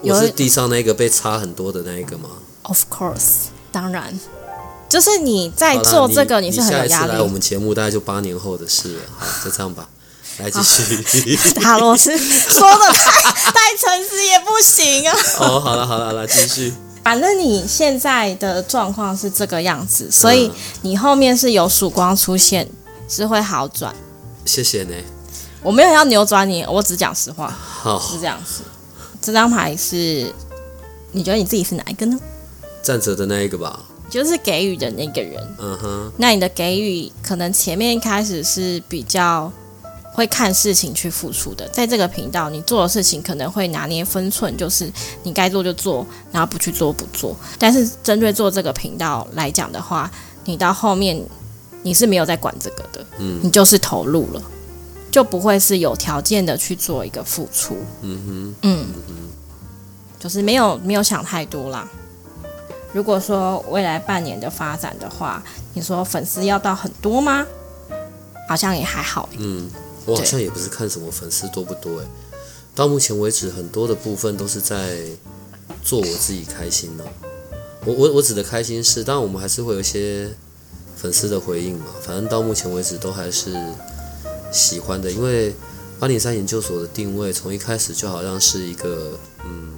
[0.00, 2.30] 我是地上那个被差很多的那一个吗
[2.62, 4.18] ？Of course，当然，
[4.88, 7.32] 就是你在做这个，你是很有压下一次来我力。
[7.32, 9.00] 们节目大概就八年后的事了。
[9.18, 9.88] 好， 就这样吧，
[10.38, 11.36] 来继续。
[11.60, 15.16] 塔罗斯说的太 太诚实也不行啊。
[15.40, 16.72] 哦，好了好了好了，继续。
[17.02, 22.68] 反正你现在的状况是这个样子，所以嗯你后面是有曙光出现，
[23.08, 23.94] 是会好转。
[24.44, 24.94] 谢谢呢。
[25.62, 28.62] 我没有要扭转你，我只讲实话，好，是这样子。
[29.20, 30.32] 这张牌是，
[31.12, 32.18] 你觉得你自己是哪一个呢？
[32.82, 33.84] 站着的那一个吧。
[34.10, 35.42] 就是给予的那个人。
[35.58, 39.50] 嗯哼，那你的给予可能前面一开始是比较
[40.12, 44.92] 会看事情去付出的，在这个频道你做的事情可能会拿捏分寸，就是
[45.22, 47.34] 你该做就做，然后不去做不做。
[47.58, 50.10] 但是针对做这个频道来讲的话，
[50.44, 51.18] 你到后面
[51.82, 54.42] 你是没有在管这个的，嗯你就是投入了，
[55.10, 58.86] 就不会是有条件的去做一个付出，嗯哼嗯，
[60.20, 61.88] 就是没有没有想太多啦。
[62.92, 65.42] 如果说未来半年的发展的话，
[65.74, 67.46] 你说粉丝要到很多吗？
[68.48, 69.28] 好像也还好。
[69.38, 69.70] 嗯，
[70.04, 72.04] 我好像也不是看什么粉丝多不多哎，
[72.74, 74.98] 到目前为止很多的部分都是在
[75.82, 77.04] 做我自己开心呢、
[77.86, 80.28] 我我我指的开心是，当然我们还是会有一些
[80.96, 83.56] 粉丝的回应嘛，反正到目前为止都还是
[84.52, 85.54] 喜欢的，因为
[85.98, 89.72] 八零三研究所的定位从一开始就好像是一个嗯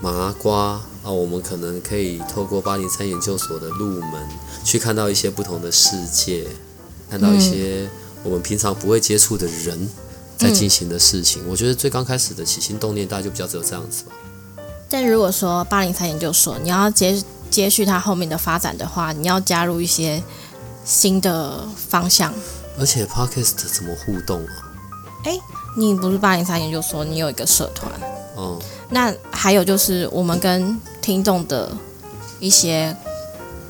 [0.00, 4.28] 麻瓜啊，我们可能可以透过八零三研究所的入门，
[4.64, 6.46] 去看到一些不同的世界，
[7.10, 7.88] 看到一些
[8.22, 9.88] 我们平常不会接触的人
[10.38, 11.42] 在进行的事情。
[11.48, 14.12] 我觉得最刚开始的起心动念，大家就比较只有这样子吧。
[14.88, 20.22] 但如果说八零三研究所你要接接续它后面的发展的话，你要加入一些
[20.84, 22.32] 新的方向。
[22.78, 24.70] 而且 podcast 怎么互动啊？
[25.24, 25.38] 哎
[25.76, 27.90] 你不是八零三研究所，你有一个社团，
[28.36, 28.60] 哦、
[28.90, 31.70] 那还有就是我们跟听众的
[32.40, 32.96] 一些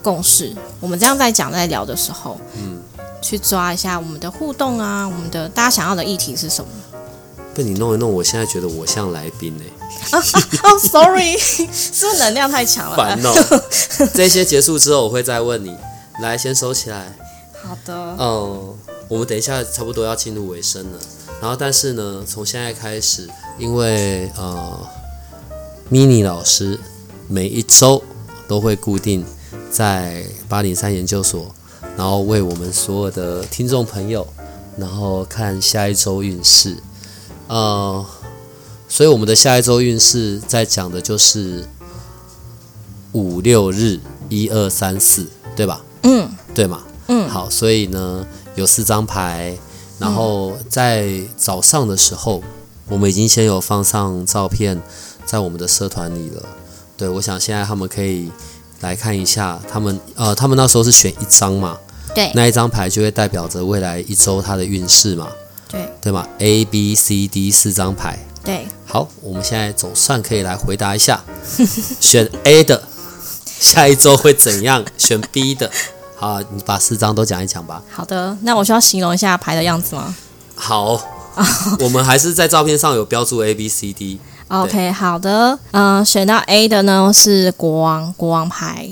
[0.03, 2.81] 共识，我们这样在讲在聊的时候，嗯，
[3.21, 6.71] 去抓一下我们的互动啊，我们的大家想要的议题是什么？
[7.55, 9.65] 被你弄一弄，我现在觉得我像来宾哎、
[10.17, 12.97] 哦、s o r r y 是不是能量太强了？
[12.97, 13.33] 烦哦。
[14.15, 15.77] 这些结束之后，我会再问你。
[16.21, 17.13] 来，先收起来。
[17.63, 18.75] 好的，哦，
[19.09, 20.99] 我们等一下差不多要进入尾声了。
[21.41, 24.79] 然后，但是呢，从现在开始，因为呃
[25.91, 26.79] ，mini 老师
[27.29, 28.03] 每一周
[28.47, 29.25] 都会固定
[29.71, 31.55] 在八零三研究所，
[31.97, 34.27] 然后为我们所有的听众朋友，
[34.77, 36.77] 然后看下一周运势。
[37.49, 38.05] 呃，
[38.89, 41.67] 所以我们的下一周运势在讲的就是
[43.13, 45.83] 五六日一二三四，对吧？
[46.03, 46.83] 嗯对嘛？
[47.09, 49.57] 嗯，好，所以呢有四张牌，
[49.99, 52.43] 然后在早上的时候，
[52.89, 54.81] 我们已经先有放上照片
[55.25, 56.43] 在我们的社团里了。
[56.97, 58.31] 对，我想现在他们可以
[58.81, 61.79] 来看一下他们呃，他们那时候是选一张嘛，
[62.15, 65.29] 对那一张牌就会代表着未来一周它的运势嘛，
[65.69, 68.19] 对对吗？A、B、C、D 四张牌。
[68.45, 71.23] 对，好，我们现在总算可以来回答一下，
[72.01, 72.83] 选 A 的
[73.47, 74.85] 下一周会怎样？
[74.99, 75.71] 选 B 的，
[76.17, 77.81] 好，你把四张都讲一讲吧。
[77.89, 80.13] 好的，那我需要形容一下牌的样子吗
[80.57, 81.01] 好，
[81.79, 84.19] 我们还是在照片上有标注 A、B、C、D。
[84.53, 88.91] ？OK，好的，嗯、选到 A 的呢是国王，国王牌。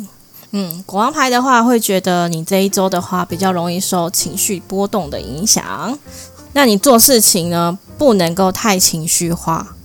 [0.52, 5.96] 嗯，国王牌的话，会觉得你这一周的话比较容易受情绪波动的影响。
[6.54, 9.76] 那你做事情呢，不能够太情绪化。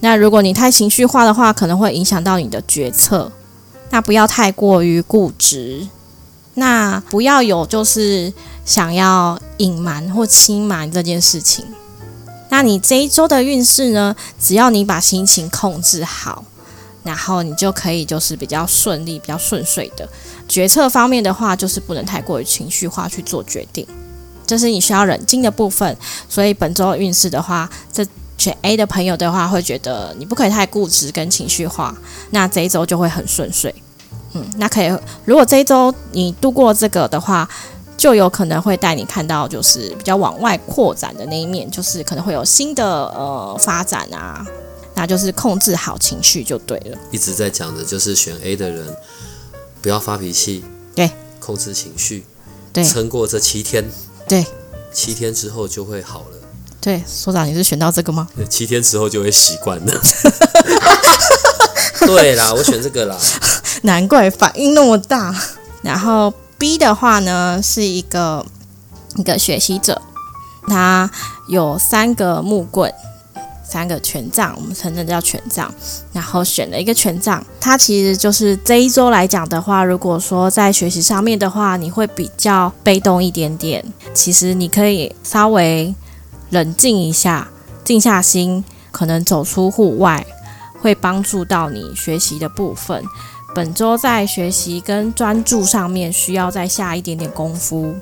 [0.00, 3.30] 那如果你太情绪化的话，可能会影响到你的决策。
[3.90, 5.86] 那不要太过于固执，
[6.54, 8.32] 那不要有就是
[8.64, 11.64] 想要隐瞒或欺瞒这件事情。
[12.60, 14.14] 那你这一周的运势呢？
[14.38, 16.44] 只要你把心情控制好，
[17.02, 20.06] 然后你就可以就是比较顺利、比较顺遂的。
[20.46, 23.86] 决策方面的话，就是不能太过于情绪化去做决定，
[24.46, 25.96] 这是你需要冷静的部分。
[26.28, 31.96] 所以本周运势的话，这选 A 的朋友的话，会觉得你不可以太固执跟情绪化，
[32.28, 33.74] 那这一周就会很顺遂。
[34.34, 34.94] 嗯，那可以，
[35.24, 37.48] 如果这一周你度过这个的话，
[38.00, 44.42] 就有可能会带你看到就是比较往外扩展的那一面，就是可能会有新的呃发展啊，
[44.94, 46.96] 那就是控制好情绪就对了。
[47.10, 48.96] 一直在讲的就是选 A 的人
[49.82, 52.24] 不要发脾气，对，控制情绪，
[52.72, 53.86] 对撑过这七天，
[54.26, 54.46] 对，
[54.90, 56.38] 七天之后就会好了，
[56.80, 58.26] 对，所长，你是选到这个吗？
[58.48, 60.00] 七天之后就会习惯了。
[62.06, 63.18] 对啦，我选这个啦。
[63.82, 65.34] 难怪反应那么大。
[65.82, 68.44] 然后 B 的话呢，是一个
[69.16, 70.02] 一个学习者，
[70.68, 71.10] 他
[71.48, 72.92] 有三个木棍，
[73.64, 75.72] 三个权杖，我们称这叫权杖。
[76.12, 83.82] 然后选了一个权杖，它其实就是这一周来讲的话，如果说在学习上面的话，你会比较被动一点点。
[84.12, 85.94] 其实你可以稍微
[86.50, 87.48] 冷静一下，
[87.82, 90.26] 静下心，可能走出户外，
[90.82, 93.02] 会帮助到你学习的部分。
[93.52, 97.94] 本周在学习跟专注上面需要再下一点点功夫，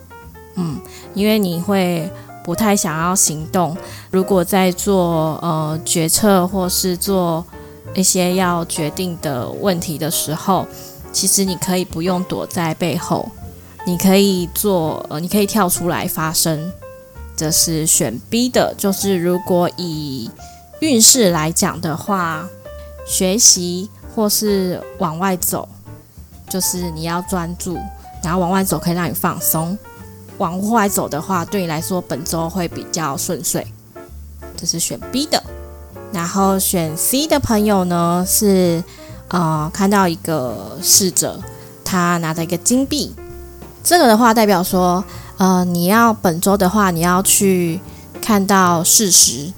[0.56, 0.78] 嗯，
[1.14, 2.10] 因为你会
[2.44, 3.76] 不太想要行动。
[4.10, 7.44] 如果在做呃决策或是做
[7.94, 10.66] 一些要决定的问题的时候，
[11.12, 13.30] 其实你可以不用躲在背后，
[13.86, 16.70] 你可以做呃，你可以跳出来发声。
[17.34, 20.30] 这是选 B 的，就是如果以
[20.80, 22.46] 运势来讲的话，
[23.06, 23.88] 学习。
[24.18, 25.68] 或是往外走，
[26.48, 27.78] 就是你要专注，
[28.20, 29.78] 然后往外走可以让你放松。
[30.38, 33.64] 往外走的话，对你来说本周会比较顺遂。
[34.56, 35.40] 这是选 B 的，
[36.12, 38.82] 然后选 C 的朋友呢是
[39.28, 41.38] 呃看到一个侍者，
[41.84, 43.14] 他拿着一个金币，
[43.84, 45.04] 这个的话代表说
[45.36, 47.78] 呃你要本周的话，你要去
[48.20, 49.52] 看到事实，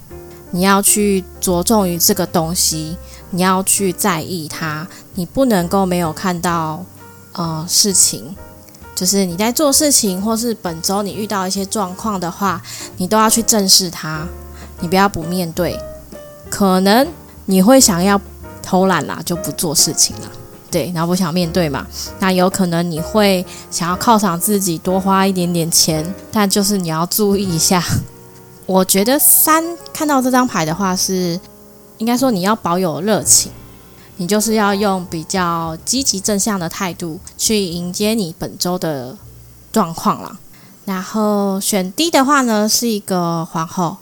[0.51, 2.95] 你要去着重于这个东西。
[3.31, 6.85] 你要去在意它，你不能够没有看到
[7.33, 8.35] 呃事情，
[8.93, 12.61] 就是你在做事情，或是本周你遇到一些状况的话，
[12.97, 14.27] 你都要去正视它，
[14.81, 15.79] 你不要不面对。
[16.49, 17.07] 可能
[17.45, 18.19] 你会想要
[18.61, 20.29] 偷懒啦，就不做事情了，
[20.69, 21.87] 对，然后不想面对嘛。
[22.19, 27.81] 那有可能你会想要犒赏自己，多花一点点钱，但就是你要注意一下。
[28.67, 29.63] 我觉得三
[29.93, 31.39] 看到这张牌的话是。
[32.01, 33.51] 应该说，你要保有热情，
[34.17, 39.15] 你就是要用比较积极正向的态度去迎接你本周的
[39.71, 40.39] 状况了。
[40.83, 43.97] 然后选 D 的话呢，是一个皇后，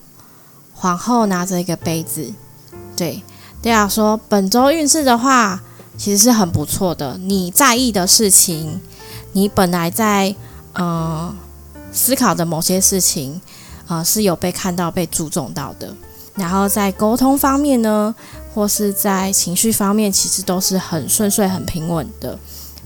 [0.74, 2.32] 皇后拿着一个杯子，
[2.96, 3.22] 对，
[3.62, 5.62] 对啊，说本周运势的话，
[5.98, 7.18] 其实是很不错的。
[7.18, 8.80] 你在意的事情，
[9.34, 10.34] 你本来在
[10.76, 11.36] 嗯
[11.92, 13.42] 思考的某些事情，
[13.88, 15.94] 啊，是有被看到、被注重到的。
[16.40, 18.16] 然后在沟通方面呢，
[18.54, 22.40] 或是在情绪方面，其实都是很顺遂、很平稳的。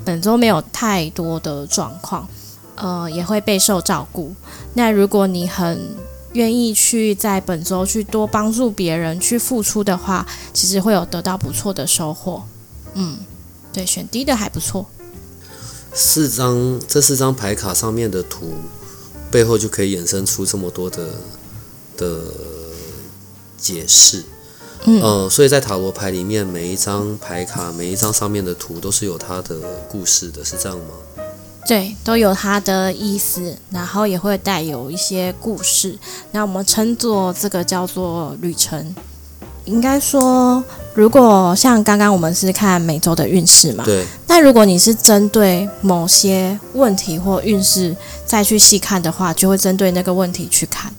[0.04, 2.28] 本周没有太多的状况，
[2.76, 4.34] 呃，也会备受照顾。
[4.73, 5.96] 那如果你很
[6.34, 12.44] 愿意去在本周去多帮助别人、去付出的话，其实会有得到不错的收获。
[12.96, 13.19] 嗯，
[13.71, 14.88] 对，选 D 的还不错。
[15.94, 18.54] 四张这四张牌卡上面的图
[19.30, 21.08] 背后就可以衍生出这么多的
[21.96, 22.19] 的。
[23.64, 24.22] 解释，
[24.84, 29.56] 嗯，呃，所以在塔罗牌里面，每一张牌卡，每一张上面的图都是有它的
[29.90, 30.94] 故事的，是这样吗？
[31.66, 35.98] 对，都有它的意思，然后也会带有一些故事。
[36.34, 38.94] 那我们称作这个叫做旅程。
[39.64, 40.62] 应该说，
[40.94, 47.96] 如果像刚刚我们是看每周的运势嘛，对，那但如果你是针对某些问题或运势
[48.26, 50.92] 再去细看的话，就会针对那个问题去看。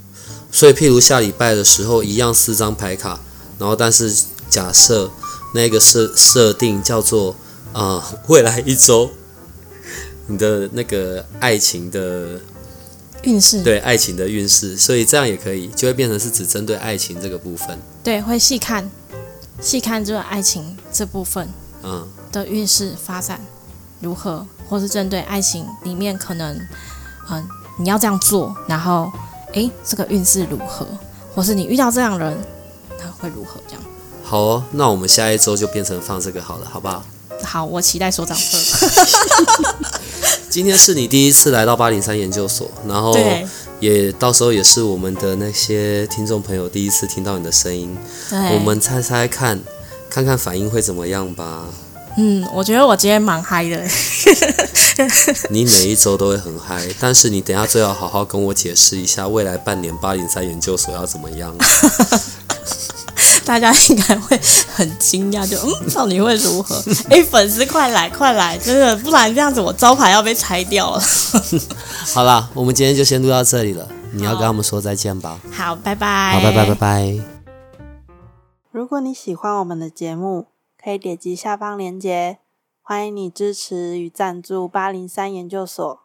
[0.55, 3.19] 所以，譬如下礼拜的时候，一样四张牌卡，
[3.59, 4.15] 然后但是
[4.49, 5.11] 假设
[5.53, 7.33] 那个设设定叫做
[7.73, 9.11] 啊、呃未来一周
[10.29, 12.41] 你的那个爱情的
[13.25, 13.65] 运势。
[13.65, 17.77] 对爱情的运势，所以这样也可以，就会变成是只针对爱情这个部分。
[18.05, 18.89] 对会细看
[19.61, 21.49] 细看这个爱情这部分
[21.83, 23.45] 嗯，的运势发展
[24.01, 26.57] 如何，或是针对爱情里面可能
[27.29, 27.45] 嗯、
[27.81, 29.11] 你要这样做，然后
[29.55, 30.87] 诶这个运势如何，
[31.35, 32.37] 或是你遇到这样的人，
[32.99, 33.83] 他会如何这样。
[34.23, 37.05] 好哦，那我们下一周就变成放这个好了，好不好？
[37.43, 39.99] 好，我期待所长课。
[40.49, 43.17] 今天是你第一次来到八零三研究所，然后
[43.81, 47.97] 也到时候也是我们的那些听众朋友第一次听到你的声音，
[48.31, 49.61] 对，我们猜猜看，
[50.09, 51.65] 看看反应会怎么样吧。
[52.17, 53.85] 嗯，我觉得我今天蛮嗨的。
[55.51, 61.55] 你每一周都会很嗨，但是你等下最好好好跟我解释一下未来半年八零三研究所要怎么样。
[63.45, 64.41] 大家应该会
[64.75, 66.83] 很惊讶，就嗯，到底会如何？
[67.11, 71.03] 哎、粉丝快来快来，真的，不然这样子我招牌要被拆掉了。
[72.15, 75.39] 好啦，我们今天就先录到这里了，你要跟他们说再见吧。
[75.53, 76.33] 好，拜拜。
[76.33, 77.19] 好，拜拜拜拜。
[78.71, 80.47] 如果你喜欢我们的节目，
[80.83, 82.39] 可以点击下方链接，
[82.87, 86.03] 欢迎你支持与赞助八零三研究所。